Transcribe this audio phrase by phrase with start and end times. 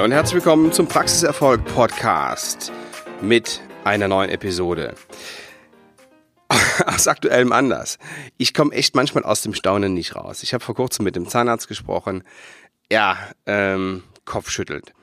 [0.00, 2.72] Hallo und herzlich willkommen zum Praxiserfolg Podcast
[3.20, 4.94] mit einer neuen Episode.
[6.86, 7.98] Aus aktuellem Anlass.
[8.38, 10.42] Ich komme echt manchmal aus dem Staunen nicht raus.
[10.42, 12.24] Ich habe vor kurzem mit dem Zahnarzt gesprochen.
[12.90, 14.94] Ja, ähm, Kopfschüttelt.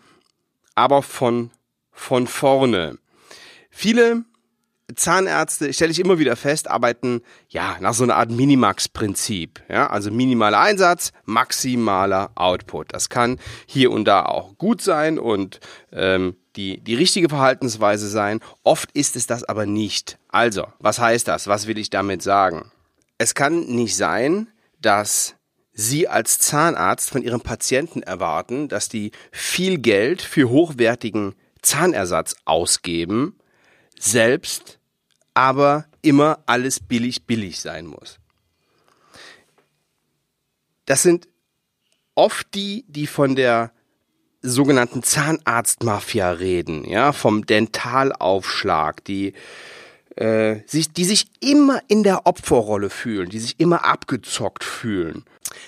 [0.73, 1.51] Aber von,
[1.91, 2.97] von vorne.
[3.69, 4.23] Viele
[4.95, 9.61] Zahnärzte, stelle ich immer wieder fest, arbeiten ja nach so einer Art Minimax-Prinzip.
[9.67, 12.93] Ja, also minimaler Einsatz, maximaler Output.
[12.93, 15.59] Das kann hier und da auch gut sein und
[15.91, 18.39] ähm, die, die richtige Verhaltensweise sein.
[18.63, 20.17] Oft ist es das aber nicht.
[20.29, 21.47] Also, was heißt das?
[21.47, 22.71] Was will ich damit sagen?
[23.17, 24.47] Es kann nicht sein,
[24.81, 25.35] dass
[25.73, 33.35] Sie als Zahnarzt von Ihrem Patienten erwarten, dass die viel Geld für hochwertigen Zahnersatz ausgeben,
[33.99, 34.76] selbst
[35.37, 38.17] aber immer alles billig, billig sein muss.
[40.85, 41.27] Das sind
[42.15, 43.71] oft die, die von der
[44.41, 49.33] sogenannten Zahnarztmafia reden, ja, vom Dentalaufschlag, die
[50.15, 55.23] äh, sich, die sich immer in der Opferrolle fühlen, die sich immer abgezockt fühlen.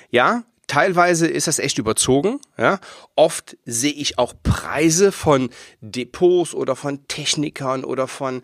[0.09, 2.39] Ja, teilweise ist das echt überzogen.
[2.57, 2.79] Ja.
[3.15, 8.41] Oft sehe ich auch Preise von Depots oder von Technikern oder von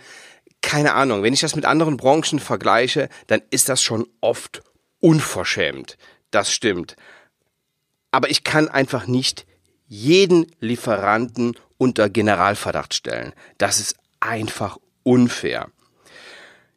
[0.76, 4.62] keine Ahnung, wenn ich das mit anderen Branchen vergleiche, dann ist das schon oft
[5.00, 5.98] unverschämt.
[6.32, 6.98] Das stimmt.
[8.12, 9.46] Aber ich kann einfach nicht
[9.88, 13.32] jeden Lieferanten unter Generalverdacht stellen.
[13.58, 15.70] Das ist einfach unfair.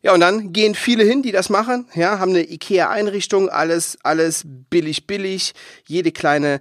[0.03, 4.45] Ja, und dann gehen viele hin, die das machen, ja, haben eine IKEA-Einrichtung, alles, alles
[4.47, 5.55] billig, billig.
[5.89, 6.61] Jede kleine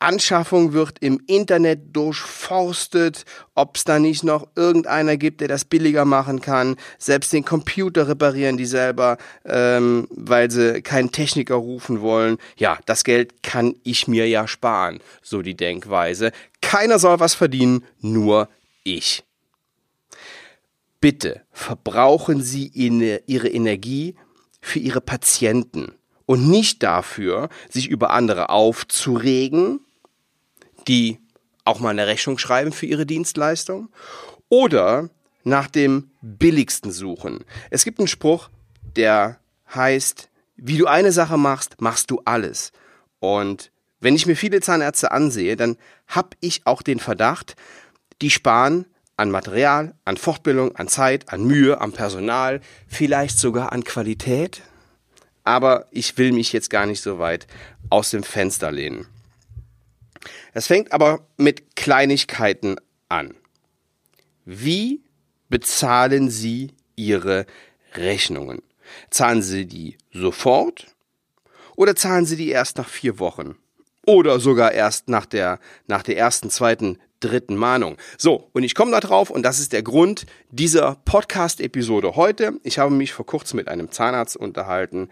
[0.00, 6.04] Anschaffung wird im Internet durchforstet, ob es da nicht noch irgendeiner gibt, der das billiger
[6.04, 6.76] machen kann.
[6.98, 12.38] Selbst den Computer reparieren die selber, ähm, weil sie keinen Techniker rufen wollen.
[12.56, 16.30] Ja, das Geld kann ich mir ja sparen, so die Denkweise.
[16.60, 18.48] Keiner soll was verdienen, nur
[18.84, 19.24] ich.
[21.00, 24.16] Bitte verbrauchen Sie Ihre Energie
[24.60, 25.92] für Ihre Patienten
[26.26, 29.80] und nicht dafür, sich über andere aufzuregen
[30.88, 31.18] die
[31.64, 33.90] auch mal eine Rechnung schreiben für ihre Dienstleistung
[34.48, 35.10] oder
[35.44, 37.44] nach dem billigsten suchen.
[37.70, 38.48] Es gibt einen Spruch,
[38.96, 39.38] der
[39.74, 42.72] heißt, wie du eine Sache machst, machst du alles.
[43.20, 45.76] Und wenn ich mir viele Zahnärzte ansehe, dann
[46.06, 47.56] habe ich auch den Verdacht,
[48.22, 53.84] die sparen an Material, an Fortbildung, an Zeit, an Mühe, am Personal, vielleicht sogar an
[53.84, 54.62] Qualität.
[55.44, 57.46] Aber ich will mich jetzt gar nicht so weit
[57.90, 59.06] aus dem Fenster lehnen.
[60.52, 62.76] Es fängt aber mit Kleinigkeiten
[63.08, 63.34] an.
[64.44, 65.02] Wie
[65.48, 67.46] bezahlen Sie Ihre
[67.94, 68.62] Rechnungen?
[69.10, 70.86] Zahlen Sie die sofort
[71.76, 73.56] oder zahlen Sie die erst nach vier Wochen?
[74.06, 77.96] Oder sogar erst nach der, nach der ersten, zweiten, dritten Mahnung.
[78.16, 82.58] So, und ich komme da drauf und das ist der Grund dieser Podcast-Episode heute.
[82.62, 85.08] Ich habe mich vor kurzem mit einem Zahnarzt unterhalten,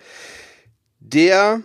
[0.99, 1.62] der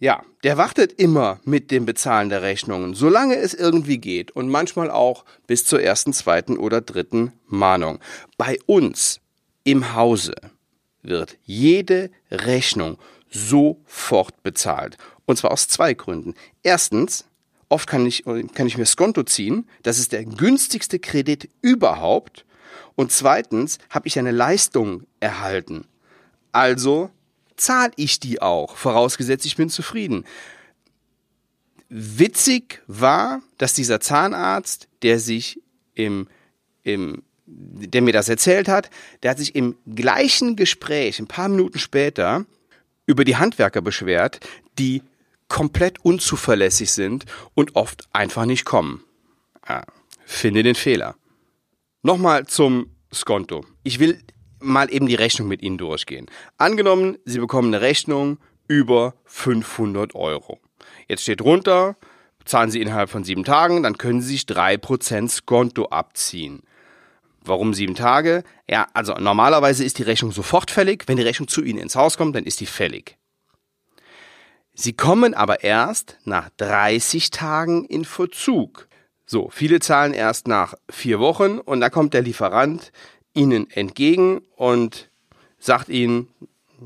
[0.00, 4.90] ja, der wartet immer mit dem Bezahlen der Rechnungen, solange es irgendwie geht und manchmal
[4.90, 8.00] auch bis zur ersten, zweiten oder dritten Mahnung.
[8.38, 9.20] Bei uns
[9.62, 10.34] im Hause
[11.02, 12.96] wird jede Rechnung
[13.30, 14.96] sofort bezahlt.
[15.26, 16.34] Und zwar aus zwei Gründen.
[16.62, 17.26] Erstens,
[17.68, 19.68] oft kann ich, kann ich mir Skonto ziehen.
[19.82, 22.46] Das ist der günstigste Kredit überhaupt.
[22.96, 25.84] Und zweitens habe ich eine Leistung erhalten.
[26.52, 27.10] Also
[27.60, 30.24] zahle ich die auch, vorausgesetzt ich bin zufrieden.
[31.88, 35.60] Witzig war, dass dieser Zahnarzt, der sich
[35.94, 36.28] im,
[36.82, 38.90] im, der mir das erzählt hat,
[39.22, 42.46] der hat sich im gleichen Gespräch, ein paar Minuten später,
[43.06, 44.40] über die Handwerker beschwert,
[44.78, 45.02] die
[45.48, 49.02] komplett unzuverlässig sind und oft einfach nicht kommen.
[49.68, 49.82] Ja,
[50.24, 51.16] finde den Fehler.
[52.02, 53.66] Nochmal zum Skonto.
[53.82, 54.22] Ich will
[54.60, 56.26] mal eben die Rechnung mit Ihnen durchgehen.
[56.58, 60.58] Angenommen, Sie bekommen eine Rechnung über 500 Euro.
[61.08, 61.96] Jetzt steht drunter,
[62.44, 66.62] zahlen Sie innerhalb von sieben Tagen, dann können Sie sich drei Prozent Skonto abziehen.
[67.42, 68.44] Warum sieben Tage?
[68.68, 71.04] Ja, also normalerweise ist die Rechnung sofort fällig.
[71.06, 73.16] Wenn die Rechnung zu Ihnen ins Haus kommt, dann ist die fällig.
[74.74, 78.88] Sie kommen aber erst nach 30 Tagen in Verzug.
[79.26, 82.92] So, viele zahlen erst nach vier Wochen und da kommt der Lieferant
[83.34, 85.10] ihnen entgegen und
[85.58, 86.28] sagt ihnen,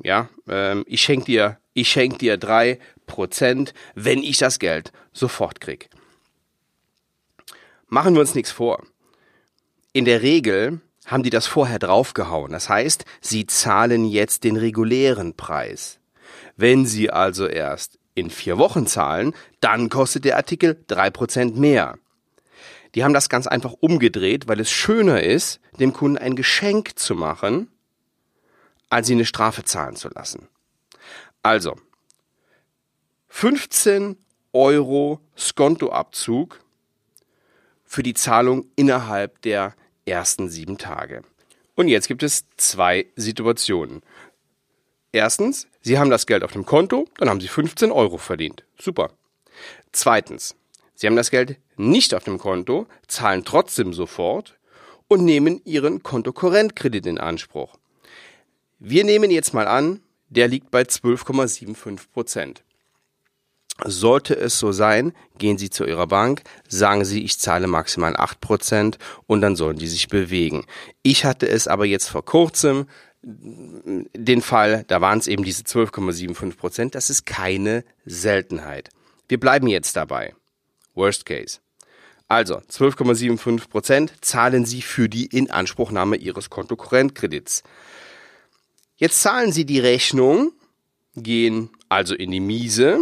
[0.02, 5.61] ja, ähm, ich schenke dir, ich schenk dir drei Prozent, wenn ich das Geld sofort
[5.61, 5.88] krieg.
[7.88, 8.82] Machen wir uns nichts vor.
[9.93, 12.50] In der Regel haben die das vorher draufgehauen.
[12.50, 16.00] Das heißt, sie zahlen jetzt den regulären Preis.
[16.56, 21.99] Wenn sie also erst in vier Wochen zahlen, dann kostet der Artikel drei Prozent mehr.
[22.94, 27.14] Die haben das ganz einfach umgedreht, weil es schöner ist, dem Kunden ein Geschenk zu
[27.14, 27.69] machen,
[28.88, 30.49] als sie eine Strafe zahlen zu lassen.
[31.43, 31.76] Also,
[33.29, 34.17] 15
[34.52, 36.61] Euro Skontoabzug
[37.85, 39.75] für die Zahlung innerhalb der
[40.06, 41.23] ersten sieben Tage.
[41.75, 44.02] Und jetzt gibt es zwei Situationen.
[45.11, 48.64] Erstens, Sie haben das Geld auf dem Konto, dann haben Sie 15 Euro verdient.
[48.79, 49.11] Super.
[49.93, 50.55] Zweitens,
[50.94, 54.56] Sie haben das Geld nicht auf dem Konto, zahlen trotzdem sofort
[55.08, 57.76] und nehmen Ihren Kontokorrentkredit in Anspruch.
[58.79, 62.64] Wir nehmen jetzt mal an, der liegt bei 12,75 Prozent.
[63.85, 68.99] Sollte es so sein, gehen Sie zu Ihrer Bank, sagen Sie, ich zahle maximal 8%
[69.26, 70.64] und dann sollen die sich bewegen.
[71.02, 72.87] Ich hatte es aber jetzt vor kurzem
[73.23, 78.91] den Fall, da waren es eben diese 12,75%, das ist keine Seltenheit.
[79.29, 80.35] Wir bleiben jetzt dabei.
[80.94, 81.58] Worst Case.
[82.29, 87.62] Also 12,75% zahlen Sie für die Inanspruchnahme Ihres Kontokorrentkredits.
[88.96, 90.52] Jetzt zahlen Sie die Rechnung,
[91.17, 92.99] gehen also in die Miese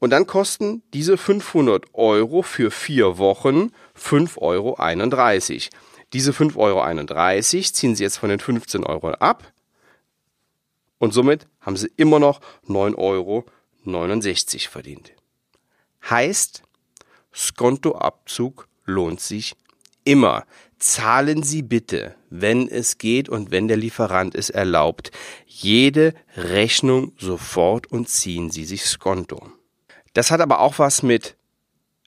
[0.00, 4.76] und dann kosten diese 500 Euro für vier Wochen 5,31 Euro.
[6.12, 9.52] Diese 5,31 Euro ziehen Sie jetzt von den 15 Euro ab
[10.98, 13.44] und somit haben Sie immer noch 9,69 Euro
[14.70, 15.12] verdient.
[16.08, 16.62] Heißt,
[17.38, 19.54] Skontoabzug lohnt sich
[20.04, 20.44] immer.
[20.78, 25.10] Zahlen Sie bitte, wenn es geht und wenn der Lieferant es erlaubt,
[25.46, 29.48] jede Rechnung sofort und ziehen Sie sich Skonto.
[30.12, 31.36] Das hat aber auch was mit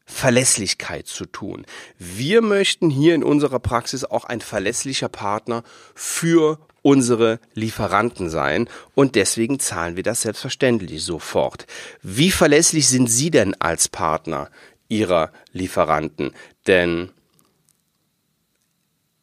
[0.06, 1.66] Verlässlichkeit zu tun.
[1.98, 5.64] Wir möchten hier in unserer Praxis auch ein verlässlicher Partner
[5.96, 11.68] für unsere Lieferanten sein und deswegen zahlen wir das selbstverständlich sofort.
[12.02, 14.50] Wie verlässlich sind Sie denn als Partner
[14.92, 16.32] Ihrer Lieferanten?
[16.68, 17.12] Denn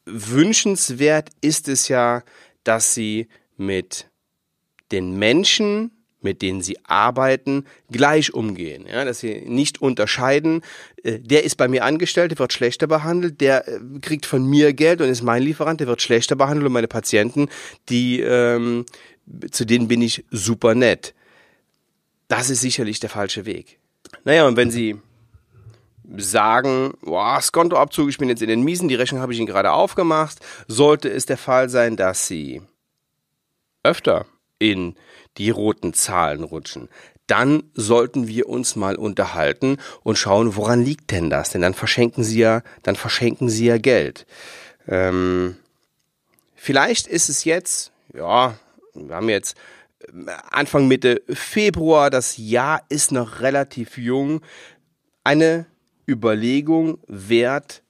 [0.05, 2.25] wünschenswert ist es ja,
[2.65, 4.07] dass Sie mit
[4.91, 8.87] den Menschen mit denen sie arbeiten, gleich umgehen.
[8.91, 10.63] Ja, dass sie nicht unterscheiden,
[11.03, 14.73] äh, der ist bei mir angestellt, der wird schlechter behandelt, der äh, kriegt von mir
[14.73, 17.49] Geld und ist mein Lieferant, der wird schlechter behandelt und meine Patienten,
[17.89, 18.85] die ähm,
[19.51, 21.15] zu denen bin ich super nett.
[22.29, 23.79] Das ist sicherlich der falsche Weg.
[24.25, 24.97] Naja, und wenn Sie
[26.17, 29.73] sagen, boah, Skontoabzug, ich bin jetzt in den Miesen, die Rechnung habe ich Ihnen gerade
[29.73, 32.63] aufgemacht, sollte es der Fall sein, dass Sie
[33.83, 34.27] öfter
[34.59, 34.97] in
[35.37, 36.89] die roten Zahlen rutschen,
[37.27, 41.51] dann sollten wir uns mal unterhalten und schauen, woran liegt denn das?
[41.51, 44.27] Denn dann verschenken sie ja, dann verschenken sie ja Geld.
[44.89, 45.57] Ähm,
[46.55, 48.55] vielleicht ist es jetzt, ja,
[48.95, 49.57] wir haben jetzt
[50.01, 54.41] äh, Anfang Mitte Februar, das Jahr ist noch relativ jung,
[55.23, 55.67] eine
[56.09, 57.83] Überlegung wert,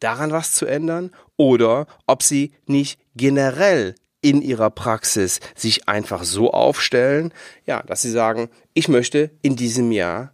[0.00, 6.50] daran was zu ändern oder ob sie nicht generell in ihrer Praxis sich einfach so
[6.52, 7.32] aufstellen,
[7.64, 10.32] ja, dass sie sagen, ich möchte in diesem Jahr